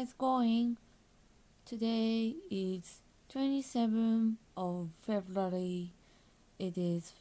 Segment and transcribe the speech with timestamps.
[0.00, 0.76] is going?
[1.64, 5.90] Today is 27 of February.
[6.58, 7.12] It is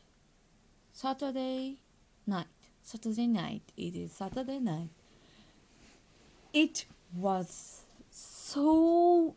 [0.92, 1.78] Saturday
[2.26, 2.48] night.
[2.82, 3.62] Saturday night.
[3.78, 4.90] It is Saturday night.
[6.52, 9.36] It was so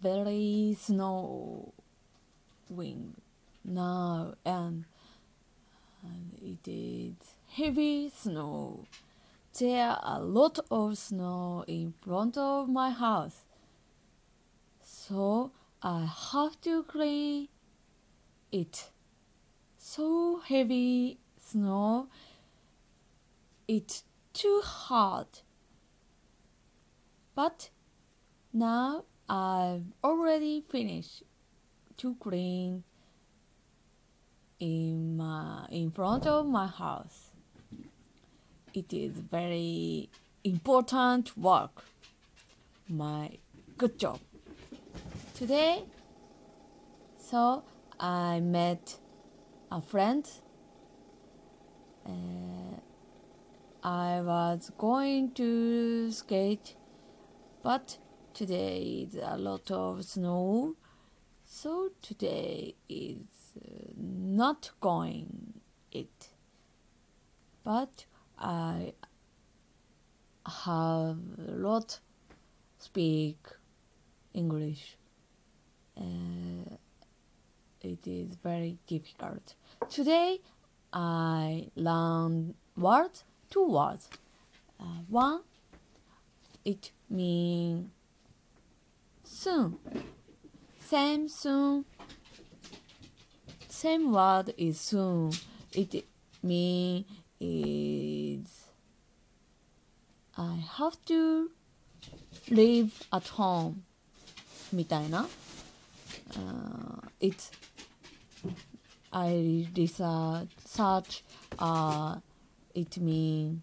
[0.00, 1.34] very snowing
[3.64, 4.84] now and,
[6.02, 7.14] and it is
[7.48, 8.86] heavy snow.
[9.58, 13.44] There a lot of snow in front of my house.
[14.82, 15.52] So
[15.82, 17.48] I have to clean
[18.52, 18.90] it.
[19.76, 22.08] So heavy snow.
[23.66, 25.40] It's too hard.
[27.34, 27.70] But
[28.52, 31.24] now I've already finished
[31.98, 32.84] to clean
[34.58, 37.29] in my in front of my house.
[38.72, 40.08] It is very
[40.44, 41.84] important work.
[42.88, 43.38] My
[43.76, 44.20] good job.
[45.34, 45.82] Today,
[47.18, 47.64] so
[47.98, 48.96] I met
[49.72, 50.24] a friend.
[52.06, 52.76] Uh,
[53.82, 56.76] I was going to skate,
[57.64, 57.98] but
[58.34, 60.76] today is a lot of snow,
[61.44, 65.54] so today is uh, not going
[65.90, 66.28] it.
[67.64, 68.04] But
[68.40, 68.94] I
[70.46, 72.00] have a lot
[72.78, 73.36] speak
[74.32, 74.96] English.
[75.96, 76.76] Uh,
[77.82, 79.54] it is very difficult.
[79.90, 80.40] Today
[80.92, 84.08] I learned words, two words.
[84.78, 85.42] Uh, one,
[86.64, 87.90] it means
[89.22, 89.78] soon.
[90.78, 91.84] Same soon.
[93.68, 95.32] Same word is soon.
[95.72, 96.04] It
[96.42, 97.04] means
[97.39, 98.71] is
[100.37, 101.49] I have to
[102.49, 103.83] live at home
[104.73, 105.27] みたいな。
[106.31, 107.51] Uh, it's
[109.11, 111.23] I research search
[111.57, 112.19] uh
[112.73, 113.61] it mean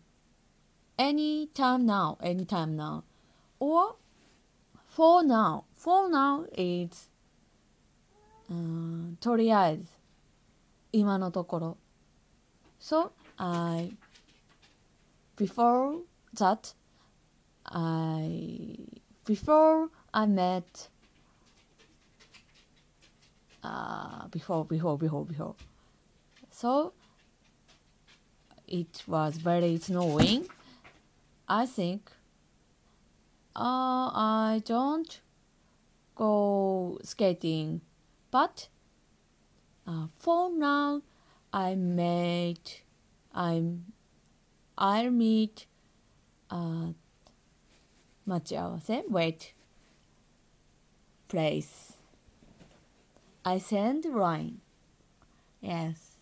[0.99, 3.03] anytime now anytime now
[3.59, 3.97] or
[4.89, 9.87] for now for now is、uh, とりあえず
[10.93, 11.77] 今のところ
[12.81, 13.92] so I
[15.36, 16.02] before
[16.34, 16.74] that
[17.66, 18.78] I
[19.26, 20.90] before I met
[23.64, 25.56] uh, before before before before.
[26.50, 26.94] So
[28.68, 30.48] it was very snowing.
[31.48, 32.12] I think
[33.56, 35.22] uh, I don't
[36.16, 37.82] go skating
[38.32, 38.68] but
[39.86, 41.02] uh, for now
[41.54, 42.82] I made
[43.37, 43.93] I'm
[44.77, 45.67] I'll meet
[46.51, 46.95] uh,
[48.27, 49.55] 待ち合わせ wait
[51.29, 51.99] place
[53.45, 54.61] I send line
[55.61, 56.19] yes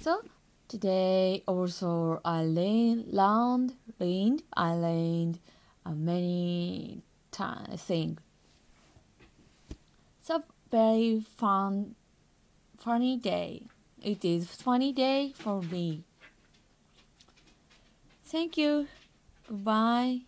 [0.00, 0.22] so
[0.68, 5.38] today also I learned learned learned I learned
[5.84, 8.20] uh, many time things
[10.20, 11.94] so very fun
[12.78, 13.66] funny day
[14.07, 16.03] it is funny day for me.
[18.23, 18.87] Thank you.
[19.47, 20.21] Goodbye.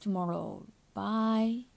[0.00, 0.64] Tomorrow.
[0.94, 1.69] Bye